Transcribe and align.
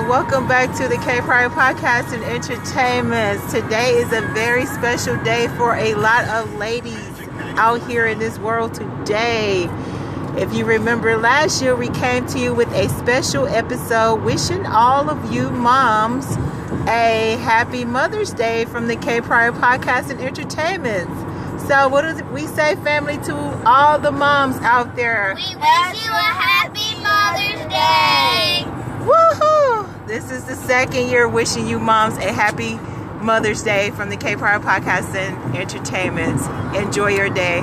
and 0.00 0.08
welcome 0.08 0.48
back 0.48 0.74
to 0.76 0.88
the 0.88 0.96
K 1.04 1.20
Pryor 1.20 1.50
Podcast 1.50 2.14
and 2.14 2.24
Entertainment. 2.24 3.50
Today 3.50 3.96
is 3.96 4.10
a 4.12 4.22
very 4.32 4.64
special 4.64 5.22
day 5.24 5.46
for 5.58 5.74
a 5.74 5.94
lot 5.94 6.26
of 6.28 6.54
ladies 6.54 7.20
out 7.58 7.86
here 7.86 8.06
in 8.06 8.18
this 8.18 8.38
world 8.38 8.72
today. 8.72 9.68
If 10.38 10.54
you 10.54 10.64
remember 10.64 11.18
last 11.18 11.60
year, 11.60 11.76
we 11.76 11.88
came 11.90 12.26
to 12.28 12.38
you 12.38 12.54
with 12.54 12.72
a 12.72 12.88
special 12.88 13.46
episode 13.46 14.22
wishing 14.22 14.64
all 14.64 15.10
of 15.10 15.32
you 15.32 15.50
moms 15.50 16.24
a 16.88 17.36
happy 17.42 17.84
Mother's 17.84 18.32
Day 18.32 18.64
from 18.64 18.86
the 18.86 18.96
K 18.96 19.20
Pryor 19.20 19.52
Podcast 19.52 20.10
and 20.10 20.20
Entertainment. 20.20 21.10
So, 21.68 21.88
what 21.88 22.02
do 22.02 22.24
we 22.32 22.46
say, 22.46 22.74
family, 22.76 23.18
to 23.24 23.36
all 23.66 23.98
the 23.98 24.12
moms 24.12 24.56
out 24.62 24.96
there? 24.96 25.34
We 25.36 25.56
wish 25.56 26.04
you 26.04 26.10
a 26.10 26.30
happy 26.40 26.94
Mother's 27.02 27.66
Day. 27.68 28.64
Woohoo! 29.00 29.60
This 30.20 30.32
is 30.32 30.44
the 30.44 30.54
second 30.54 31.08
year 31.08 31.26
wishing 31.26 31.66
you 31.66 31.78
moms 31.78 32.18
a 32.18 32.30
happy 32.30 32.74
Mother's 33.24 33.62
Day 33.62 33.90
from 33.92 34.10
the 34.10 34.18
K 34.18 34.36
Pryor 34.36 34.60
Podcast 34.60 35.14
and 35.14 35.56
Entertainment. 35.56 36.42
Enjoy 36.76 37.08
your 37.08 37.30
day. 37.30 37.60